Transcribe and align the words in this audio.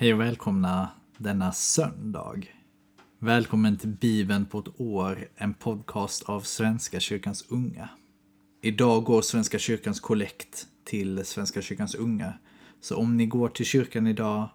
Hej 0.00 0.14
och 0.14 0.20
välkomna 0.20 0.88
denna 1.16 1.52
söndag. 1.52 2.42
Välkommen 3.18 3.76
till 3.76 3.88
Bibeln 3.88 4.46
på 4.46 4.58
ett 4.58 4.80
år, 4.80 5.28
en 5.36 5.54
podcast 5.54 6.22
av 6.22 6.40
Svenska 6.40 7.00
kyrkans 7.00 7.44
unga. 7.48 7.88
Idag 8.62 9.04
går 9.04 9.22
Svenska 9.22 9.58
kyrkans 9.58 10.00
kollekt 10.00 10.66
till 10.84 11.24
Svenska 11.24 11.62
kyrkans 11.62 11.94
unga. 11.94 12.34
Så 12.80 12.96
om 12.96 13.16
ni 13.16 13.26
går 13.26 13.48
till 13.48 13.66
kyrkan 13.66 14.06
idag, 14.06 14.48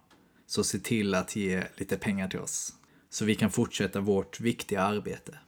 så 0.46 0.64
se 0.64 0.78
till 0.78 1.14
att 1.14 1.36
ge 1.36 1.62
lite 1.76 1.96
pengar 1.96 2.28
till 2.28 2.40
oss. 2.40 2.72
Så 3.10 3.24
vi 3.24 3.34
kan 3.34 3.50
fortsätta 3.50 4.00
vårt 4.00 4.40
viktiga 4.40 4.82
arbete. 4.82 5.38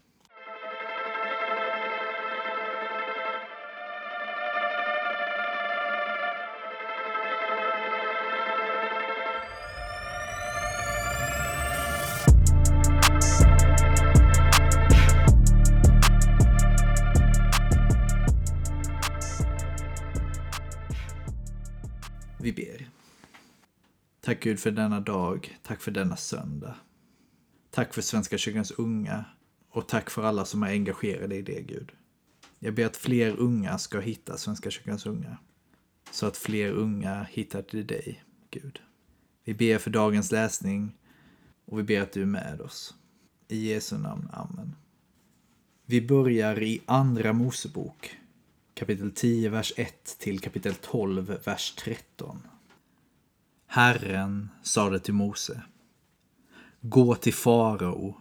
Vi 22.38 22.52
ber. 22.52 22.90
Tack 24.20 24.42
Gud 24.42 24.60
för 24.60 24.70
denna 24.70 25.00
dag, 25.00 25.58
tack 25.62 25.80
för 25.80 25.90
denna 25.90 26.16
söndag. 26.16 26.74
Tack 27.70 27.94
för 27.94 28.02
Svenska 28.02 28.38
kyrkans 28.38 28.70
unga 28.70 29.24
och 29.70 29.88
tack 29.88 30.10
för 30.10 30.22
alla 30.22 30.44
som 30.44 30.62
är 30.62 30.70
engagerade 30.70 31.36
i 31.36 31.42
det 31.42 31.60
Gud. 31.60 31.92
Jag 32.58 32.74
ber 32.74 32.86
att 32.86 32.96
fler 32.96 33.36
unga 33.36 33.78
ska 33.78 34.00
hitta 34.00 34.36
Svenska 34.36 34.70
kyrkans 34.70 35.06
unga. 35.06 35.38
Så 36.10 36.26
att 36.26 36.36
fler 36.36 36.70
unga 36.70 37.22
hittar 37.22 37.62
till 37.62 37.86
dig, 37.86 38.24
Gud. 38.50 38.80
Vi 39.44 39.54
ber 39.54 39.78
för 39.78 39.90
dagens 39.90 40.32
läsning 40.32 40.96
och 41.64 41.78
vi 41.78 41.82
ber 41.82 42.00
att 42.00 42.12
du 42.12 42.22
är 42.22 42.26
med 42.26 42.60
oss. 42.60 42.94
I 43.48 43.72
Jesu 43.72 43.98
namn, 43.98 44.28
Amen. 44.32 44.76
Vi 45.86 46.06
börjar 46.06 46.62
i 46.62 46.82
Andra 46.86 47.32
Mosebok, 47.32 48.16
kapitel 48.76 49.10
10, 49.10 49.48
vers 49.48 49.72
1 49.76 50.18
till 50.18 50.40
kapitel 50.40 50.74
12, 50.74 51.38
vers 51.44 51.74
13. 51.78 52.42
Herren 53.66 54.48
sade 54.62 54.98
till 54.98 55.14
Mose. 55.14 55.62
Gå 56.80 57.14
till 57.14 57.34
farao. 57.34 58.20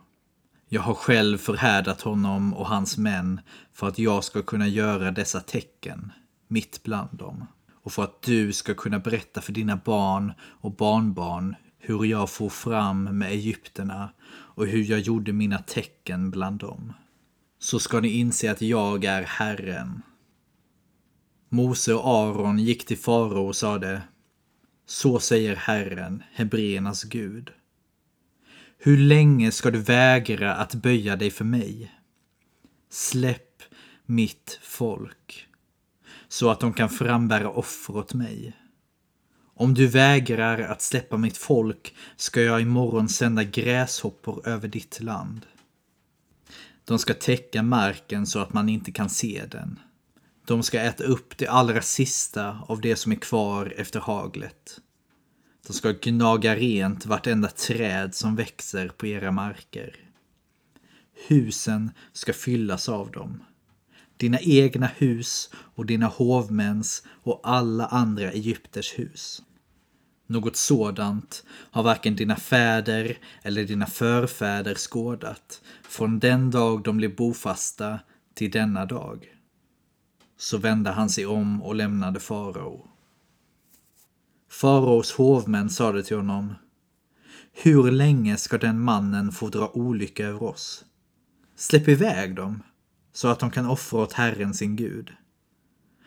Jag 0.70 0.82
har 0.82 0.94
själv 0.94 1.38
förhärdat 1.38 2.02
honom 2.02 2.54
och 2.54 2.68
hans 2.68 2.98
män 2.98 3.42
för 3.74 3.88
att 3.88 4.00
jag 4.00 4.24
ska 4.24 4.42
kunna 4.42 4.68
göra 4.68 5.12
dessa 5.12 5.40
tecken 5.40 6.12
mitt 6.48 6.84
bland 6.84 7.18
dem 7.18 7.46
och 7.84 7.92
för 7.92 8.04
att 8.04 8.22
du 8.22 8.54
ska 8.54 8.74
kunna 8.74 9.00
berätta 9.00 9.42
för 9.42 9.54
dina 9.54 9.76
barn 9.86 10.34
och 10.42 10.72
barnbarn 10.76 11.56
hur 11.78 12.06
jag 12.06 12.30
for 12.30 12.50
fram 12.50 13.04
med 13.04 13.32
egyptierna 13.32 14.10
och 14.28 14.68
hur 14.68 14.84
jag 14.84 15.00
gjorde 15.00 15.34
mina 15.34 15.58
tecken 15.58 16.32
bland 16.32 16.60
dem. 16.60 16.94
Så 17.60 17.80
ska 17.80 18.00
ni 18.00 18.10
inse 18.10 18.52
att 18.52 18.62
jag 18.62 19.06
är 19.06 19.24
Herren. 19.24 20.02
Mose 21.56 21.94
och 21.94 22.08
Aron 22.08 22.60
gick 22.60 22.86
till 22.86 22.98
farao 22.98 23.48
och 23.48 23.56
sade 23.56 24.02
Så 24.86 25.20
säger 25.20 25.56
Herren, 25.56 26.24
Hebreernas 26.34 27.04
Gud. 27.04 27.52
Hur 28.78 28.98
länge 28.98 29.52
ska 29.52 29.72
du 29.72 29.80
vägra 29.80 30.56
att 30.56 30.76
böja 30.76 31.16
dig 31.16 31.32
för 31.32 31.46
mig? 31.46 31.92
Släpp 32.90 33.62
mitt 34.06 34.60
folk 34.62 35.48
så 36.28 36.50
att 36.50 36.60
de 36.60 36.74
kan 36.74 36.90
frambära 36.90 37.50
offer 37.50 37.98
åt 37.98 38.14
mig. 38.14 38.54
Om 39.54 39.74
du 39.74 39.88
vägrar 39.88 40.60
att 40.60 40.82
släppa 40.82 41.18
mitt 41.18 41.38
folk 41.38 41.96
ska 42.16 42.42
jag 42.42 42.62
imorgon 42.62 43.10
sända 43.10 43.44
gräshoppor 43.44 44.48
över 44.48 44.68
ditt 44.68 45.02
land. 45.02 45.46
De 46.86 47.00
ska 47.00 47.14
täcka 47.14 47.64
marken 47.64 48.26
så 48.26 48.40
att 48.40 48.54
man 48.54 48.70
inte 48.70 48.92
kan 48.92 49.10
se 49.10 49.46
den. 49.52 49.80
De 50.48 50.64
ska 50.64 50.80
äta 50.80 51.04
upp 51.04 51.38
det 51.38 51.48
allra 51.48 51.82
sista 51.82 52.60
av 52.68 52.82
det 52.82 52.96
som 52.96 53.12
är 53.12 53.16
kvar 53.16 53.74
efter 53.78 54.00
haglet. 54.00 54.80
De 55.68 55.74
ska 55.74 55.92
gnaga 55.92 56.56
rent 56.56 57.06
vartenda 57.06 57.48
träd 57.48 58.16
som 58.16 58.36
växer 58.36 58.88
på 58.88 59.08
era 59.08 59.32
marker. 59.32 59.96
Husen 61.28 61.92
ska 62.14 62.34
fyllas 62.34 62.90
av 62.90 63.12
dem. 63.12 63.44
Dina 64.18 64.40
egna 64.40 64.88
hus 64.98 65.50
och 65.54 65.86
dina 65.86 66.08
hovmäns 66.08 67.04
och 67.08 67.42
alla 67.44 67.86
andra 67.86 68.32
Egypters 68.32 69.00
hus. 69.00 69.42
Något 70.28 70.56
sådant 70.56 71.44
har 71.50 71.84
varken 71.84 72.16
dina 72.16 72.36
fäder 72.36 73.18
eller 73.42 73.64
dina 73.64 73.86
förfäder 73.86 74.76
skådat 74.76 75.62
från 75.90 76.20
den 76.20 76.52
dag 76.52 76.84
de 76.84 76.98
blev 76.98 77.16
bofasta 77.16 78.00
till 78.34 78.52
denna 78.52 78.86
dag. 78.86 79.35
Så 80.38 80.58
vände 80.58 80.90
han 80.90 81.10
sig 81.10 81.26
om 81.26 81.64
och 81.64 81.76
lämnade 81.76 82.20
farao. 82.20 82.88
Faraos 84.50 85.12
hovmän 85.12 85.70
sade 85.70 86.04
till 86.04 86.18
honom 86.18 86.54
Hur 87.52 87.92
länge 87.92 88.38
ska 88.38 88.58
den 88.58 88.80
mannen 88.80 89.32
få 89.32 89.50
dra 89.50 89.72
olycka 89.74 90.26
över 90.26 90.44
oss? 90.44 90.86
Släpp 91.56 91.88
iväg 91.88 92.36
dem, 92.36 92.64
så 93.14 93.28
att 93.28 93.40
de 93.40 93.52
kan 93.52 93.66
offra 93.66 94.00
åt 94.00 94.14
Herren 94.14 94.54
sin 94.54 94.76
Gud. 94.76 95.14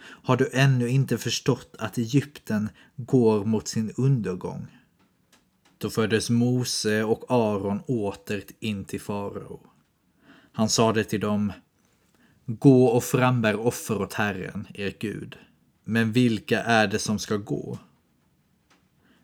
Har 0.01 0.37
du 0.37 0.51
ännu 0.53 0.89
inte 0.89 1.19
förstått 1.19 1.75
att 1.79 1.99
Egypten 1.99 2.69
går 2.97 3.45
mot 3.45 3.69
sin 3.69 3.93
undergång? 3.97 4.67
Då 5.79 5.91
fördes 5.91 6.31
Mose 6.31 7.05
och 7.05 7.25
Aron 7.29 7.81
åter 7.87 8.43
in 8.61 8.85
till 8.85 9.01
farao. 9.01 9.61
Han 10.53 10.69
sade 10.69 11.05
till 11.05 11.21
dem 11.21 11.53
Gå 12.51 12.87
och 12.87 13.05
frambär 13.05 13.57
offer 13.57 14.03
åt 14.03 14.13
Herren, 14.13 14.67
er 14.75 14.95
Gud. 15.01 15.39
Men 15.85 16.13
vilka 16.13 16.63
är 16.63 16.87
det 16.87 16.99
som 16.99 17.19
ska 17.19 17.37
gå? 17.37 17.79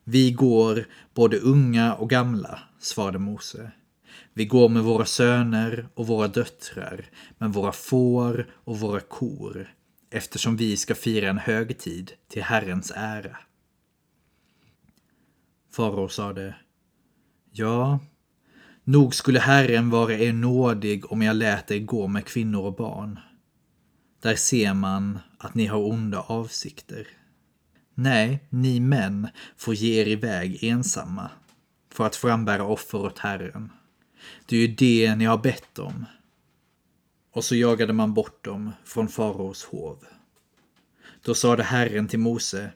Vi 0.04 0.32
går, 0.32 0.86
både 1.14 1.38
unga 1.38 1.94
och 1.94 2.10
gamla, 2.10 2.58
svarade 2.78 3.18
Mose. 3.18 3.70
Vi 4.32 4.46
går 4.46 4.68
med 4.68 4.82
våra 4.82 5.04
söner 5.04 5.88
och 5.94 6.06
våra 6.06 6.28
döttrar, 6.28 7.06
med 7.38 7.52
våra 7.52 7.72
får 7.72 8.46
och 8.64 8.80
våra 8.80 9.00
kor, 9.00 9.74
eftersom 10.10 10.56
vi 10.56 10.76
ska 10.76 10.94
fira 10.94 11.30
en 11.30 11.38
högtid 11.38 12.12
till 12.28 12.42
Herrens 12.42 12.92
ära. 12.96 13.36
Farao 15.72 16.08
sade, 16.08 16.56
Ja, 17.52 17.98
nog 18.84 19.14
skulle 19.14 19.40
Herren 19.40 19.90
vara 19.90 20.12
er 20.12 20.32
nådig 20.32 21.12
om 21.12 21.22
jag 21.22 21.36
lät 21.36 21.70
er 21.70 21.78
gå 21.78 22.06
med 22.06 22.24
kvinnor 22.24 22.64
och 22.64 22.74
barn. 22.74 23.18
Där 24.22 24.36
ser 24.36 24.74
man 24.74 25.18
att 25.38 25.54
ni 25.54 25.66
har 25.66 25.78
onda 25.78 26.20
avsikter. 26.20 27.06
Nej, 27.94 28.44
ni 28.48 28.80
män 28.80 29.28
får 29.56 29.74
ge 29.74 30.00
er 30.00 30.08
iväg 30.08 30.64
ensamma 30.64 31.30
för 31.92 32.06
att 32.06 32.16
frambära 32.16 32.64
offer 32.64 32.98
åt 32.98 33.18
Herren. 33.18 33.72
Det 34.46 34.56
är 34.56 34.60
ju 34.60 34.74
det 34.74 35.14
ni 35.14 35.24
har 35.24 35.38
bett 35.38 35.78
om. 35.78 36.04
Och 37.32 37.44
så 37.44 37.56
jagade 37.56 37.92
man 37.92 38.14
bort 38.14 38.44
dem 38.44 38.72
från 38.84 39.08
faraos 39.08 39.64
hov. 39.64 40.04
Då 41.22 41.34
sade 41.34 41.62
Herren 41.62 42.08
till 42.08 42.18
Mose 42.18 42.70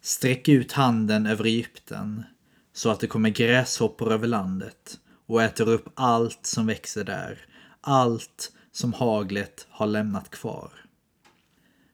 Sträck 0.00 0.48
ut 0.48 0.72
handen 0.72 1.26
över 1.26 1.44
Egypten 1.44 2.24
så 2.72 2.90
att 2.90 3.00
det 3.00 3.06
kommer 3.06 3.30
gräshoppor 3.30 4.12
över 4.12 4.26
landet 4.26 4.98
och 5.26 5.42
äter 5.42 5.68
upp 5.68 5.88
allt 5.94 6.46
som 6.46 6.66
växer 6.66 7.04
där, 7.04 7.38
allt 7.80 8.52
som 8.72 8.92
haglet 8.92 9.66
har 9.70 9.86
lämnat 9.86 10.30
kvar. 10.30 10.70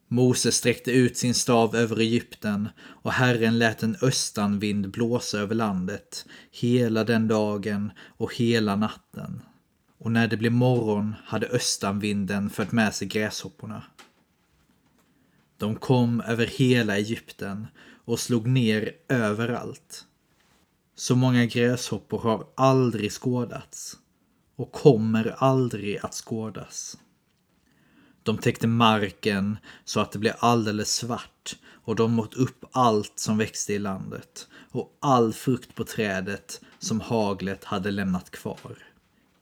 Mose 0.08 0.52
sträckte 0.52 0.92
ut 0.92 1.16
sin 1.16 1.34
stav 1.34 1.76
över 1.76 2.00
Egypten 2.00 2.68
och 2.78 3.12
Herren 3.12 3.58
lät 3.58 3.82
en 3.82 3.96
östanvind 4.02 4.90
blåsa 4.90 5.38
över 5.38 5.54
landet 5.54 6.26
hela 6.50 7.04
den 7.04 7.28
dagen 7.28 7.92
och 8.16 8.34
hela 8.34 8.76
natten. 8.76 9.42
Och 9.98 10.12
när 10.12 10.26
det 10.26 10.36
blev 10.36 10.52
morgon 10.52 11.14
hade 11.24 11.46
östanvinden 11.46 12.50
fört 12.50 12.72
med 12.72 12.94
sig 12.94 13.08
gräshopporna. 13.08 13.82
De 15.56 15.76
kom 15.76 16.20
över 16.20 16.46
hela 16.46 16.96
Egypten 16.96 17.66
och 18.04 18.20
slog 18.20 18.46
ner 18.46 18.92
överallt. 19.08 20.04
Så 21.02 21.16
många 21.16 21.46
gräshoppor 21.46 22.18
har 22.18 22.46
aldrig 22.54 23.12
skådats 23.12 23.98
och 24.56 24.72
kommer 24.72 25.34
aldrig 25.38 25.98
att 26.02 26.14
skådas. 26.14 26.98
De 28.22 28.38
täckte 28.38 28.66
marken 28.66 29.56
så 29.84 30.00
att 30.00 30.12
det 30.12 30.18
blev 30.18 30.34
alldeles 30.38 30.94
svart 30.94 31.56
och 31.84 31.96
de 31.96 32.18
åt 32.18 32.34
upp 32.34 32.64
allt 32.72 33.12
som 33.18 33.38
växte 33.38 33.72
i 33.72 33.78
landet 33.78 34.48
och 34.70 34.98
all 35.00 35.32
frukt 35.32 35.74
på 35.74 35.84
trädet 35.84 36.60
som 36.78 37.00
haglet 37.00 37.64
hade 37.64 37.90
lämnat 37.90 38.30
kvar. 38.30 38.78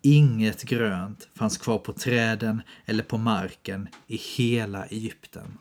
Inget 0.02 0.62
grönt 0.62 1.28
fanns 1.34 1.58
kvar 1.58 1.78
på 1.78 1.92
träden 1.92 2.62
eller 2.84 3.02
på 3.02 3.18
marken 3.18 3.88
i 4.06 4.16
hela 4.16 4.84
Egypten. 4.84 5.58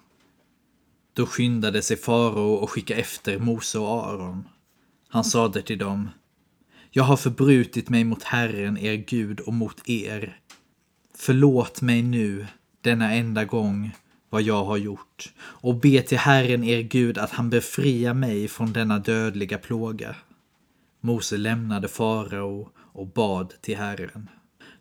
Då 1.13 1.25
skyndade 1.25 1.81
sig 1.81 1.97
farao 1.97 2.53
och 2.53 2.69
skickade 2.69 2.99
efter 2.99 3.39
Mose 3.39 3.79
och 3.79 4.07
Aron. 4.07 4.43
Han 5.11 5.23
sade 5.23 5.61
till 5.61 5.77
dem, 5.77 6.09
jag 6.91 7.03
har 7.03 7.17
förbrutit 7.17 7.89
mig 7.89 8.03
mot 8.03 8.23
Herren, 8.23 8.77
er 8.77 8.95
Gud, 8.95 9.39
och 9.39 9.53
mot 9.53 9.89
er. 9.89 10.39
Förlåt 11.17 11.81
mig 11.81 12.01
nu, 12.01 12.47
denna 12.81 13.13
enda 13.13 13.45
gång, 13.45 13.91
vad 14.29 14.41
jag 14.41 14.65
har 14.65 14.77
gjort 14.77 15.33
och 15.39 15.75
be 15.75 16.01
till 16.01 16.17
Herren, 16.17 16.63
er 16.63 16.81
Gud, 16.81 17.17
att 17.17 17.31
han 17.31 17.49
befriar 17.49 18.13
mig 18.13 18.47
från 18.47 18.73
denna 18.73 18.99
dödliga 18.99 19.57
plåga. 19.57 20.15
Mose 21.01 21.37
lämnade 21.37 21.87
farao 21.87 22.69
och 22.77 23.07
bad 23.07 23.53
till 23.61 23.77
Herren. 23.77 24.29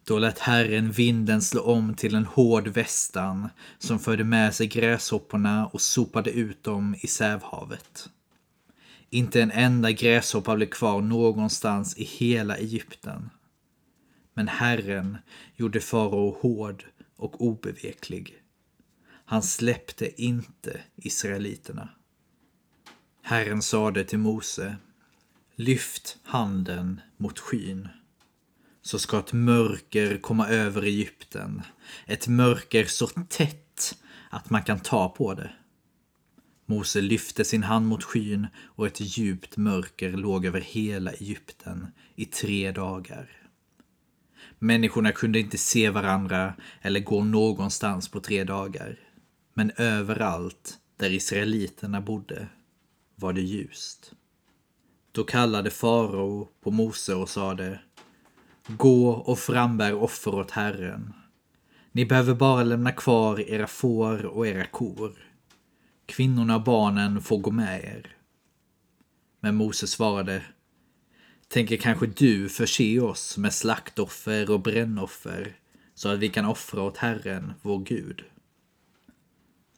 Då 0.05 0.19
lät 0.19 0.39
Herren 0.39 0.93
vinden 0.93 1.43
slå 1.43 1.63
om 1.63 1.95
till 1.95 2.15
en 2.15 2.25
hård 2.25 2.69
västan 2.69 3.49
som 3.79 3.99
förde 3.99 4.25
med 4.25 4.55
sig 4.55 4.67
gräshopporna 4.67 5.67
och 5.67 5.81
sopade 5.81 6.31
ut 6.31 6.65
dem 6.65 6.97
i 7.01 7.07
Sävhavet. 7.07 8.09
Inte 9.11 9.43
en 9.43 9.51
enda 9.51 9.91
gräshoppa 9.91 10.57
blev 10.57 10.67
kvar 10.67 11.01
någonstans 11.01 11.97
i 11.97 12.05
hela 12.05 12.57
Egypten. 12.57 13.31
Men 14.35 14.49
Herren 14.49 15.19
gjorde 15.57 15.81
farao 15.81 16.39
hård 16.41 16.85
och 17.17 17.41
obeveklig. 17.41 18.35
Han 19.25 19.43
släppte 19.43 20.23
inte 20.23 20.81
israeliterna. 20.97 21.89
Herren 23.23 23.63
sade 23.63 24.05
till 24.05 24.19
Mose, 24.19 24.77
lyft 25.57 26.19
handen 26.25 27.01
mot 27.17 27.39
skyn 27.39 27.89
så 28.89 28.99
ska 28.99 29.19
ett 29.19 29.33
mörker 29.33 30.19
komma 30.19 30.49
över 30.49 30.83
Egypten. 30.83 31.63
Ett 32.07 32.29
mörker 32.29 32.85
så 32.85 33.07
tätt 33.07 33.99
att 34.31 34.51
man 34.51 34.63
kan 34.63 34.81
ta 34.81 35.09
på 35.09 35.35
det. 35.35 35.51
Mose 36.71 37.01
lyfte 37.01 37.45
sin 37.45 37.63
hand 37.63 37.87
mot 37.87 38.05
skyn 38.05 38.47
och 38.65 38.87
ett 38.87 39.19
djupt 39.19 39.57
mörker 39.57 40.13
låg 40.13 40.47
över 40.47 40.61
hela 40.61 41.13
Egypten 41.13 41.87
i 42.15 42.25
tre 42.25 42.73
dagar. 42.73 43.31
Människorna 44.59 45.13
kunde 45.13 45.41
inte 45.41 45.59
se 45.59 45.91
varandra 45.91 46.55
eller 46.83 47.01
gå 47.01 47.25
någonstans 47.25 48.09
på 48.09 48.21
tre 48.21 48.45
dagar. 48.45 48.99
Men 49.55 49.73
överallt 49.77 50.79
där 50.97 51.11
israeliterna 51.11 52.01
bodde 52.01 52.49
var 53.15 53.33
det 53.33 53.41
ljust. 53.41 54.13
Då 55.13 55.25
kallade 55.25 55.71
farao 55.71 56.49
på 56.61 56.71
Mose 56.71 57.15
och 57.15 57.29
sade 57.29 57.81
Gå 58.67 59.09
och 59.11 59.39
frambär 59.39 59.95
offer 59.95 60.35
åt 60.35 60.51
Herren. 60.51 61.13
Ni 61.93 62.07
behöver 62.07 62.35
bara 62.35 62.63
lämna 62.63 62.93
kvar 62.93 63.41
era 63.41 63.67
får 63.67 64.27
och 64.27 64.47
era 64.47 64.65
kor. 64.67 65.28
Kvinnorna 66.09 66.57
och 66.57 66.63
barnen 66.63 67.23
får 67.23 67.39
gå 67.39 67.51
med 67.51 67.85
er. 67.85 68.17
Men 69.41 69.55
Mose 69.55 69.87
svarade 69.87 70.43
Tänker 71.49 71.77
kanske 71.77 72.07
du 72.07 72.49
förse 72.49 73.01
oss 73.01 73.37
med 73.37 73.55
slaktoffer 73.55 74.51
och 74.51 74.61
brännoffer 74.61 75.57
så 75.95 76.09
att 76.09 76.19
vi 76.19 76.29
kan 76.29 76.45
offra 76.45 76.83
åt 76.83 76.97
Herren, 76.97 77.53
vår 77.63 77.79
Gud? 77.79 78.25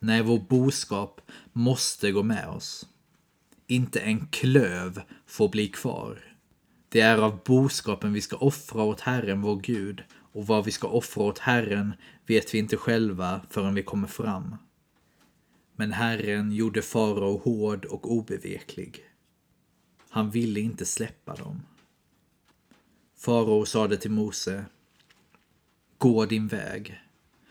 Nej, 0.00 0.22
vår 0.22 0.38
boskap 0.38 1.20
måste 1.52 2.12
gå 2.12 2.22
med 2.22 2.48
oss. 2.48 2.86
Inte 3.66 4.00
en 4.00 4.26
klöv 4.26 5.02
får 5.26 5.48
bli 5.48 5.68
kvar. 5.68 6.36
Det 6.88 7.00
är 7.00 7.18
av 7.18 7.40
boskapen 7.44 8.12
vi 8.12 8.20
ska 8.20 8.36
offra 8.36 8.82
åt 8.82 9.00
Herren 9.00 9.42
vår 9.42 9.56
Gud 9.56 10.02
och 10.32 10.46
vad 10.46 10.64
vi 10.64 10.70
ska 10.70 10.88
offra 10.88 11.22
åt 11.22 11.38
Herren 11.38 11.94
vet 12.26 12.54
vi 12.54 12.58
inte 12.58 12.76
själva 12.76 13.40
förrän 13.50 13.74
vi 13.74 13.82
kommer 13.82 14.08
fram. 14.08 14.56
Men 15.80 15.92
Herren 15.92 16.52
gjorde 16.52 16.82
farao 16.82 17.38
hård 17.38 17.84
och 17.84 18.12
obeveklig. 18.12 19.04
Han 20.08 20.30
ville 20.30 20.60
inte 20.60 20.84
släppa 20.84 21.34
dem. 21.34 21.62
Farao 23.16 23.66
sade 23.66 23.96
till 23.96 24.10
Mose 24.10 24.64
Gå 25.98 26.26
din 26.26 26.48
väg 26.48 27.00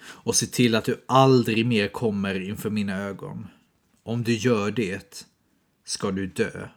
och 0.01 0.35
se 0.35 0.45
till 0.45 0.75
att 0.75 0.85
du 0.85 1.03
aldrig 1.05 1.65
mer 1.65 1.87
kommer 1.87 2.39
inför 2.39 2.69
mina 2.69 2.97
ögon. 2.97 3.47
Om 4.03 4.23
du 4.23 4.33
gör 4.33 4.71
det 4.71 5.27
ska 5.83 6.11
du 6.11 6.27
dö. 6.27 6.67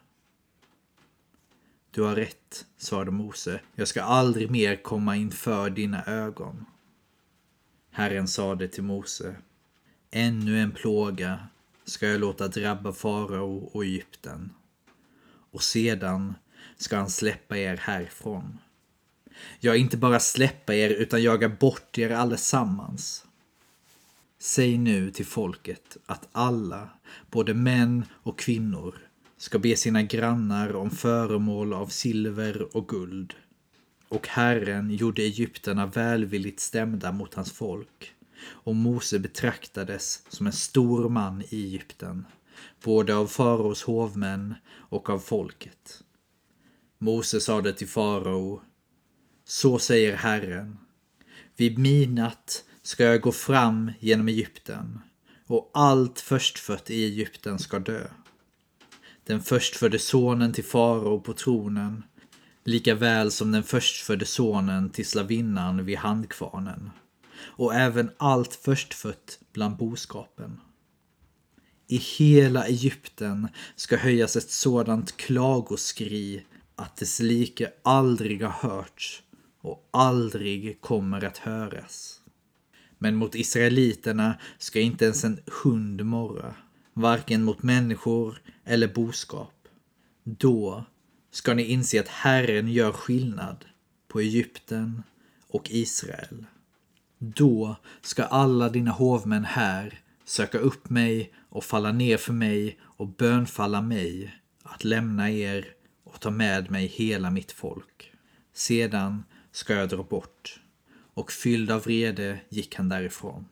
Du 1.91 2.03
har 2.03 2.17
rätt, 2.17 2.67
svarade 2.77 3.11
Mose. 3.11 3.61
Jag 3.75 3.89
ska 3.89 4.03
aldrig 4.03 4.51
mer 4.51 4.77
komma 4.77 5.17
inför 5.17 5.71
dina 5.71 6.05
ögon. 6.05 6.65
Herren 7.91 8.29
sade 8.29 8.69
till 8.69 8.85
Mose. 8.85 9.37
Ännu 10.15 10.61
en 10.61 10.71
plåga 10.73 11.39
ska 11.85 12.09
jag 12.09 12.21
låta 12.21 12.49
drabba 12.49 12.93
farao 12.93 13.71
och 13.73 13.85
Egypten. 13.85 14.51
Och 15.51 15.63
sedan 15.63 16.35
ska 16.77 16.97
han 16.97 17.11
släppa 17.11 17.57
er 17.57 17.77
härifrån. 17.77 18.59
Jag 19.61 19.77
inte 19.77 19.97
bara 19.97 20.21
släppa 20.21 20.75
er 20.75 20.91
utan 20.91 21.23
jaga 21.23 21.49
bort 21.49 21.99
er 21.99 22.11
allesammans. 22.11 23.27
Säg 24.39 24.79
nu 24.79 25.11
till 25.11 25.27
folket 25.27 25.97
att 26.07 26.29
alla, 26.33 26.89
både 27.31 27.55
män 27.55 28.05
och 28.13 28.39
kvinnor, 28.39 28.95
ska 29.37 29.59
be 29.59 29.77
sina 29.77 30.03
grannar 30.03 30.77
om 30.77 30.91
föremål 30.91 31.73
av 31.73 31.87
silver 31.87 32.77
och 32.77 32.89
guld. 32.89 33.35
Och 34.09 34.29
Herren 34.29 34.91
gjorde 34.91 35.23
egyptierna 35.23 35.87
välvilligt 35.87 36.61
stämda 36.61 37.13
mot 37.13 37.35
hans 37.35 37.53
folk. 37.53 38.12
Och 38.45 38.77
Mose 38.77 39.19
betraktades 39.19 40.23
som 40.29 40.47
en 40.47 40.53
stor 40.53 41.09
man 41.09 41.43
i 41.43 41.65
Egypten, 41.65 42.27
både 42.85 43.15
av 43.15 43.27
faraos 43.27 43.83
hovmän 43.83 44.55
och 44.73 45.11
av 45.11 45.19
folket. 45.19 46.03
Mose 46.99 47.41
sade 47.41 47.73
till 47.73 47.89
farao, 47.89 48.63
så 49.45 49.79
säger 49.79 50.17
Herren, 50.17 50.79
vid 51.57 51.79
midnatt 51.79 52.65
ska 52.83 53.05
jag 53.05 53.21
gå 53.21 53.33
fram 53.33 53.93
genom 54.01 54.29
Egypten 54.29 55.01
och 55.47 55.71
allt 55.75 56.21
förstfött 56.21 56.91
i 56.91 57.05
Egypten 57.05 57.59
ska 57.59 57.79
dö 57.79 58.09
den 59.25 59.43
förstfödde 59.43 59.99
sonen 59.99 60.53
till 60.53 60.65
farao 60.65 61.21
på 61.21 61.33
tronen, 61.33 62.03
lika 62.65 62.95
väl 62.95 63.31
som 63.31 63.53
den 63.53 63.63
förstfödde 63.63 64.25
sonen 64.25 64.91
till 64.91 65.07
slavinnan 65.07 65.85
vid 65.85 65.99
handkvarnen, 65.99 66.91
och 67.45 67.75
även 67.75 68.11
allt 68.17 68.55
förstfött 68.55 69.39
bland 69.53 69.77
boskapen. 69.77 70.61
I 71.87 71.97
hela 71.97 72.67
Egypten 72.67 73.49
ska 73.77 73.97
höjas 73.97 74.37
ett 74.37 74.51
sådant 74.51 75.17
klagoskri 75.17 76.45
att 76.77 76.97
dess 76.97 77.21
like 77.21 77.73
aldrig 77.83 78.43
har 78.43 78.71
hörts 78.71 79.23
och 79.61 79.89
aldrig 79.91 80.81
kommer 80.81 81.25
att 81.25 81.39
höras. 81.39 82.21
Men 82.99 83.17
mot 83.17 83.35
israeliterna 83.35 84.39
ska 84.59 84.81
inte 84.81 85.05
ens 85.05 85.25
en 85.25 85.41
hund 85.63 86.05
morra 86.05 86.55
varken 86.93 87.45
mot 87.45 87.63
människor 87.63 88.43
eller 88.65 88.89
boskap. 88.89 89.69
Då 90.25 90.85
ska 91.31 91.55
ni 91.55 91.63
inse 91.63 92.01
att 92.01 92.09
Herren 92.09 92.69
gör 92.69 92.93
skillnad 92.93 93.65
på 94.09 94.21
Egypten 94.21 95.03
och 95.49 95.71
Israel. 95.71 96.45
Då 97.25 97.77
ska 98.01 98.25
alla 98.25 98.69
dina 98.69 98.91
hovmän 98.91 99.45
här 99.45 100.01
söka 100.25 100.59
upp 100.59 100.91
mig 100.91 101.33
och 101.49 101.65
falla 101.65 101.93
ner 101.93 102.17
för 102.17 102.33
mig 102.33 102.81
och 102.83 103.09
bönfalla 103.09 103.83
mig 103.83 104.35
att 104.63 104.85
lämna 104.85 105.31
er 105.31 105.67
och 106.05 106.21
ta 106.21 106.31
med 106.31 106.71
mig 106.71 106.87
hela 106.87 107.31
mitt 107.31 107.53
folk. 107.53 108.13
Sedan 108.55 109.25
ska 109.53 109.75
jag 109.75 109.89
dra 109.89 110.03
bort. 110.03 110.61
Och 111.15 111.33
fylld 111.33 111.71
av 111.71 111.83
vrede 111.83 112.41
gick 112.49 112.75
han 112.75 112.89
därifrån. 112.89 113.45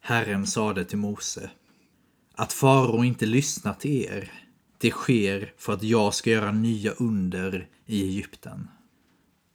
Herren 0.00 0.46
sade 0.46 0.84
till 0.84 0.98
Mose 0.98 1.50
att 2.34 2.52
farao 2.52 3.04
inte 3.04 3.26
lyssnar 3.26 3.74
till 3.74 4.04
er, 4.04 4.32
det 4.78 4.90
sker 4.90 5.52
för 5.56 5.72
att 5.72 5.82
jag 5.82 6.14
ska 6.14 6.30
göra 6.30 6.52
nya 6.52 6.90
under 6.92 7.68
i 7.86 8.02
Egypten. 8.02 8.68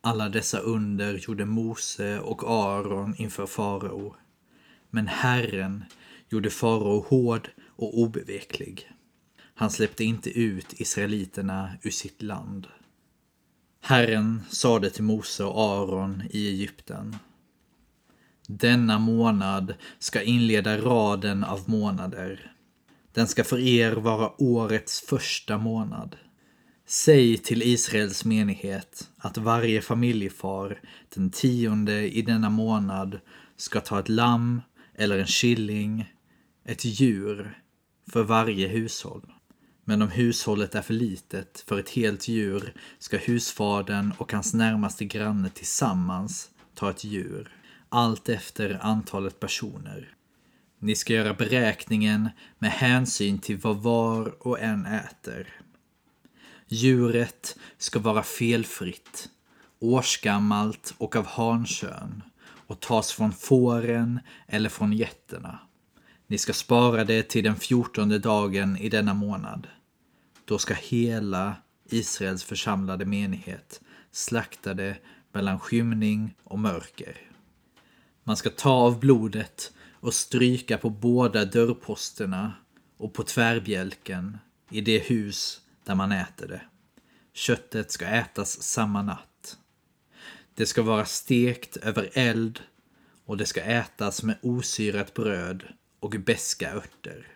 Alla 0.08 0.30
dessa 0.30 0.60
under 0.60 1.14
gjorde 1.14 1.46
Mose 1.46 2.20
och 2.20 2.44
Aron 2.44 3.16
inför 3.18 3.46
farao. 3.46 4.16
Men 4.90 5.08
Herren 5.08 5.86
gjorde 6.30 6.50
farao 6.50 7.06
hård 7.10 7.50
och 7.76 8.00
obeveklig. 8.00 8.92
Han 9.56 9.72
släppte 9.72 10.04
inte 10.04 10.30
ut 10.40 10.80
israeliterna 10.80 11.72
ur 11.82 11.90
sitt 11.90 12.22
land. 12.22 12.68
Herren 13.82 14.44
sade 14.50 14.90
till 14.90 15.04
Mose 15.04 15.44
och 15.44 15.62
Aron 15.62 16.24
i 16.30 16.48
Egypten. 16.48 17.16
Denna 18.48 19.00
månad 19.00 19.74
ska 20.00 20.22
inleda 20.22 20.78
raden 20.78 21.44
av 21.44 21.70
månader. 21.70 22.52
Den 23.12 23.28
ska 23.28 23.44
för 23.44 23.60
er 23.60 23.92
vara 23.92 24.42
årets 24.42 25.02
första 25.02 25.58
månad. 25.58 26.16
Säg 26.90 27.38
till 27.38 27.64
Israels 27.64 28.26
menighet 28.26 29.10
att 29.18 29.38
varje 29.38 29.82
familjefar 29.82 30.82
den 31.16 31.32
tionde 31.32 32.18
i 32.18 32.22
denna 32.22 32.50
månad 32.50 33.20
ska 33.58 33.80
ta 33.80 34.00
ett 34.00 34.10
lamm 34.10 34.62
eller 34.96 35.20
en 35.20 35.26
killing, 35.26 36.14
ett 36.66 36.86
djur, 36.86 37.62
för 38.12 38.24
varje 38.24 38.68
hushåll. 38.68 39.34
Men 39.86 40.02
om 40.02 40.10
hushållet 40.10 40.76
är 40.76 40.82
för 40.82 40.94
litet 40.94 41.64
för 41.68 41.80
ett 41.80 41.90
helt 41.90 42.28
djur 42.28 42.74
ska 43.00 43.18
husfadern 43.18 44.14
och 44.18 44.32
hans 44.32 44.54
närmaste 44.54 45.06
granne 45.06 45.50
tillsammans 45.50 46.50
ta 46.76 46.90
ett 46.90 47.04
djur, 47.04 47.56
allt 47.90 48.30
efter 48.30 48.80
antalet 48.82 49.40
personer. 49.40 50.14
Ni 50.80 50.96
ska 50.96 51.14
göra 51.14 51.34
beräkningen 51.34 52.30
med 52.60 52.72
hänsyn 52.72 53.40
till 53.40 53.58
vad 53.58 53.78
var 53.78 54.48
och 54.48 54.60
en 54.60 54.86
äter. 54.86 55.48
Djuret 56.70 57.58
ska 57.78 58.00
vara 58.00 58.24
felfritt, 58.24 59.30
årsgammalt 59.80 60.94
och 60.98 61.16
av 61.16 61.26
hankön 61.26 62.24
och 62.68 62.80
tas 62.80 63.12
från 63.12 63.32
fåren 63.32 64.20
eller 64.48 64.70
från 64.70 64.94
getterna. 64.94 65.60
Ni 66.28 66.38
ska 66.38 66.54
spara 66.54 67.04
det 67.04 67.24
till 67.24 67.44
den 67.44 67.56
fjortonde 67.56 68.20
dagen 68.20 68.78
i 68.78 68.90
denna 68.90 69.14
månad. 69.14 69.68
Då 70.46 70.58
ska 70.58 70.74
hela 70.74 71.56
Israels 71.90 72.44
församlade 72.44 73.06
menighet 73.06 73.82
slakta 74.12 74.74
det 74.74 74.98
mellan 75.32 75.60
skymning 75.60 76.36
och 76.44 76.60
mörker. 76.60 77.18
Man 78.24 78.38
ska 78.38 78.50
ta 78.50 78.72
av 78.72 79.00
blodet 79.00 79.72
och 79.92 80.14
stryka 80.14 80.78
på 80.78 80.90
båda 80.90 81.46
dörrposterna 81.46 82.54
och 82.98 83.14
på 83.14 83.24
tvärbjälken 83.24 84.38
i 84.70 84.82
det 84.82 85.00
hus 85.00 85.62
där 85.88 85.96
man 85.96 86.12
äter 86.12 86.48
det. 86.48 86.62
Köttet 87.34 87.92
ska 87.92 88.06
ätas 88.06 88.62
samma 88.62 89.02
natt. 89.02 89.58
Det 90.56 90.66
ska 90.66 90.82
vara 90.82 91.06
stekt 91.06 91.78
över 91.78 92.10
eld 92.14 92.60
och 93.26 93.38
det 93.38 93.46
ska 93.46 93.62
ätas 93.62 94.24
med 94.24 94.38
osyrat 94.42 95.14
bröd 95.14 95.64
och 96.00 96.10
beska 96.10 96.74
örter. 96.74 97.28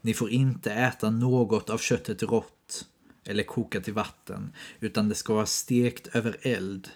Ni 0.00 0.14
får 0.14 0.30
inte 0.30 0.72
äta 0.72 1.10
något 1.10 1.70
av 1.70 1.78
köttet 1.78 2.22
rått 2.22 2.86
eller 3.24 3.42
kokat 3.42 3.88
i 3.88 3.90
vatten, 3.90 4.52
utan 4.80 5.08
det 5.08 5.14
ska 5.14 5.34
vara 5.34 5.46
stekt 5.46 6.06
över 6.06 6.36
eld 6.42 6.88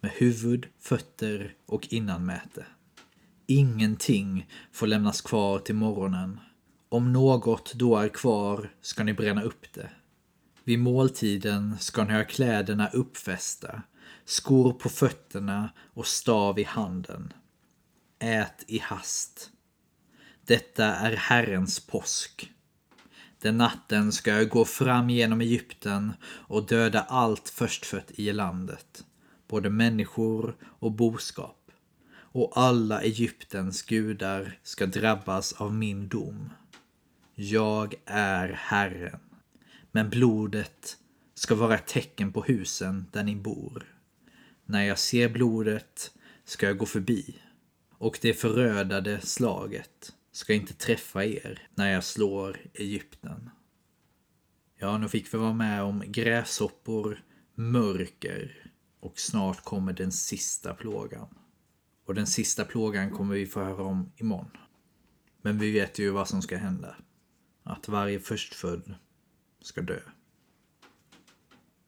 med 0.00 0.10
huvud, 0.10 0.66
fötter 0.78 1.54
och 1.66 1.88
innanmäte. 1.90 2.66
Ingenting 3.46 4.48
får 4.72 4.86
lämnas 4.86 5.20
kvar 5.20 5.58
till 5.58 5.74
morgonen. 5.74 6.40
Om 6.88 7.12
något 7.12 7.74
då 7.74 7.96
är 7.96 8.08
kvar 8.08 8.70
ska 8.80 9.04
ni 9.04 9.14
bränna 9.14 9.42
upp 9.42 9.72
det. 9.72 9.90
Vid 10.70 10.78
måltiden 10.78 11.78
ska 11.78 12.04
ni 12.04 12.12
ha 12.12 12.24
kläderna 12.24 12.88
uppfästa, 12.88 13.82
skor 14.24 14.72
på 14.72 14.88
fötterna 14.88 15.70
och 15.94 16.06
stav 16.06 16.58
i 16.58 16.62
handen. 16.62 17.32
Ät 18.18 18.64
i 18.66 18.78
hast. 18.78 19.50
Detta 20.46 20.84
är 20.84 21.16
Herrens 21.16 21.80
påsk. 21.80 22.52
Den 23.40 23.56
natten 23.56 24.12
ska 24.12 24.30
jag 24.30 24.48
gå 24.48 24.64
fram 24.64 25.10
genom 25.10 25.40
Egypten 25.40 26.12
och 26.24 26.66
döda 26.66 27.00
allt 27.00 27.48
förstfött 27.48 28.10
i 28.10 28.32
landet, 28.32 29.04
både 29.48 29.70
människor 29.70 30.56
och 30.62 30.92
boskap. 30.92 31.70
Och 32.12 32.52
alla 32.54 33.02
Egyptens 33.02 33.82
gudar 33.82 34.58
ska 34.62 34.86
drabbas 34.86 35.52
av 35.52 35.74
min 35.74 36.08
dom. 36.08 36.50
Jag 37.34 37.94
är 38.06 38.48
Herren. 38.48 39.29
Men 39.90 40.10
blodet 40.10 40.98
ska 41.34 41.54
vara 41.54 41.74
ett 41.74 41.86
tecken 41.86 42.32
på 42.32 42.42
husen 42.42 43.06
där 43.12 43.24
ni 43.24 43.36
bor. 43.36 43.96
När 44.64 44.82
jag 44.82 44.98
ser 44.98 45.28
blodet 45.28 46.12
ska 46.44 46.66
jag 46.66 46.78
gå 46.78 46.86
förbi 46.86 47.40
och 47.98 48.18
det 48.22 48.34
förödade 48.34 49.20
slaget 49.20 50.12
ska 50.32 50.54
inte 50.54 50.74
träffa 50.74 51.24
er 51.24 51.68
när 51.74 51.92
jag 51.92 52.04
slår 52.04 52.56
Egypten. 52.74 53.50
Ja, 54.78 54.98
nu 54.98 55.08
fick 55.08 55.34
vi 55.34 55.38
vara 55.38 55.52
med 55.52 55.82
om 55.82 56.02
gräshoppor, 56.06 57.22
mörker 57.54 58.70
och 59.00 59.20
snart 59.20 59.64
kommer 59.64 59.92
den 59.92 60.12
sista 60.12 60.74
plågan. 60.74 61.28
Och 62.06 62.14
den 62.14 62.26
sista 62.26 62.64
plågan 62.64 63.10
kommer 63.10 63.34
vi 63.34 63.46
få 63.46 63.60
höra 63.60 63.82
om 63.82 64.12
imorgon. 64.16 64.50
Men 65.42 65.58
vi 65.58 65.72
vet 65.72 65.98
ju 65.98 66.10
vad 66.10 66.28
som 66.28 66.42
ska 66.42 66.56
hända. 66.56 66.96
Att 67.62 67.88
varje 67.88 68.20
förstfödd 68.20 68.94
ska 69.62 69.80
dö. 69.80 70.00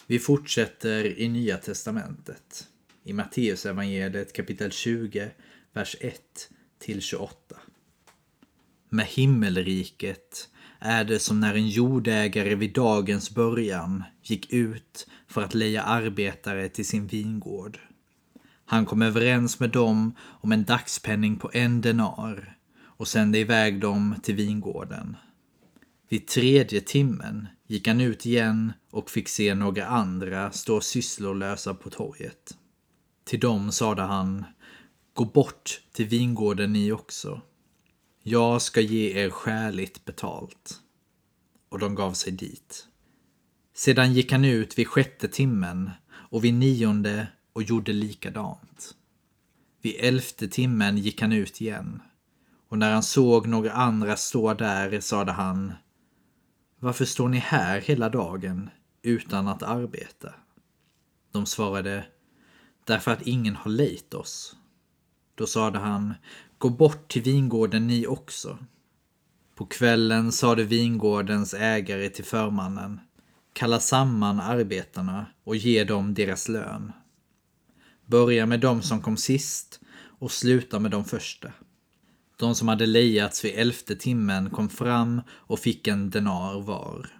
Vi 0.07 0.19
fortsätter 0.19 1.19
i 1.21 1.29
Nya 1.29 1.57
Testamentet. 1.57 2.69
I 3.05 3.13
Matteusevangeliet 3.13 4.33
kapitel 4.33 4.71
20, 4.71 5.31
vers 5.73 5.97
1 6.01 6.21
till 6.79 7.01
28. 7.01 7.57
Med 8.89 9.07
himmelriket 9.07 10.49
är 10.79 11.05
det 11.05 11.19
som 11.19 11.41
när 11.41 11.55
en 11.55 11.69
jordägare 11.69 12.55
vid 12.55 12.75
dagens 12.75 13.31
början 13.31 14.05
gick 14.23 14.53
ut 14.53 15.07
för 15.27 15.43
att 15.43 15.55
leja 15.55 15.83
arbetare 15.83 16.69
till 16.69 16.87
sin 16.87 17.07
vingård. 17.07 17.79
Han 18.65 18.87
kom 18.87 19.03
överens 19.03 19.61
med 19.61 19.71
dem 19.71 20.15
om 20.21 20.53
en 20.53 20.65
dagspenning 20.65 21.37
på 21.37 21.51
en 21.53 21.81
denar 21.81 22.57
och 22.81 23.09
sände 23.09 23.39
iväg 23.39 23.81
dem 23.81 24.15
till 24.23 24.35
vingården. 24.35 25.17
Vid 26.13 26.27
tredje 26.27 26.81
timmen 26.81 27.49
gick 27.67 27.87
han 27.87 28.01
ut 28.01 28.27
igen 28.27 28.73
och 28.91 29.11
fick 29.11 29.29
se 29.29 29.55
några 29.55 29.87
andra 29.87 30.51
stå 30.51 30.81
sysslolösa 30.81 31.75
på 31.75 31.91
torget. 31.91 32.57
Till 33.25 33.41
dem 33.41 33.73
sade 33.73 34.03
han, 34.03 34.45
gå 35.15 35.25
bort 35.25 35.81
till 35.93 36.07
vingården 36.07 36.73
ni 36.73 36.93
också. 36.93 37.41
Jag 38.23 38.63
ska 38.63 38.81
ge 38.81 39.23
er 39.25 39.31
skäligt 39.31 40.05
betalt. 40.05 40.81
Och 41.69 41.79
de 41.79 41.95
gav 41.95 42.13
sig 42.13 42.33
dit. 42.33 42.87
Sedan 43.75 44.13
gick 44.13 44.33
han 44.33 44.45
ut 44.45 44.79
vid 44.79 44.89
sjätte 44.89 45.29
timmen 45.29 45.91
och 46.11 46.45
vid 46.45 46.55
nionde 46.55 47.27
och 47.53 47.63
gjorde 47.63 47.93
likadant. 47.93 48.95
Vid 49.83 49.95
elfte 49.99 50.49
timmen 50.49 50.99
gick 50.99 51.21
han 51.21 51.33
ut 51.33 51.61
igen. 51.61 52.03
Och 52.69 52.79
när 52.79 52.93
han 52.93 53.03
såg 53.03 53.47
några 53.47 53.73
andra 53.73 54.17
stå 54.17 54.55
där 54.55 55.01
sade 55.01 55.33
han 55.33 55.73
varför 56.83 57.05
står 57.05 57.29
ni 57.29 57.39
här 57.39 57.81
hela 57.81 58.09
dagen 58.09 58.71
utan 59.03 59.49
att 59.49 59.63
arbeta? 59.63 60.35
De 61.33 61.47
svarade 61.47 62.05
Därför 62.85 63.11
att 63.11 63.27
ingen 63.27 63.57
har 63.57 63.71
lejt 63.71 64.15
oss. 64.15 64.57
Då 65.35 65.47
sade 65.47 65.79
han 65.79 66.15
Gå 66.59 66.71
bort 66.71 67.13
till 67.13 67.23
vingården 67.23 67.87
ni 67.87 68.07
också. 68.07 68.59
På 69.55 69.67
kvällen 69.67 70.33
sade 70.33 70.65
vingårdens 70.65 71.55
ägare 71.55 72.09
till 72.09 72.25
förmannen 72.25 73.01
Kalla 73.53 73.81
samman 73.81 74.41
arbetarna 74.41 75.27
och 75.45 75.57
ge 75.57 75.85
dem 75.85 76.15
deras 76.15 76.49
lön. 76.49 76.93
Börja 78.07 78.47
med 78.47 78.61
dem 78.61 78.83
som 78.83 79.01
kom 79.03 79.17
sist 79.17 79.81
och 80.19 80.33
sluta 80.33 80.79
med 80.79 80.91
de 80.91 81.05
första. 81.05 81.53
De 82.43 82.55
som 82.55 82.69
hade 82.69 82.87
lejats 82.87 83.45
vid 83.45 83.59
elfte 83.59 83.97
timmen 83.97 84.51
kom 84.51 84.69
fram 84.69 85.21
och 85.31 85.59
fick 85.59 85.89
en 85.89 86.11
denar 86.11 86.61
var. 86.61 87.11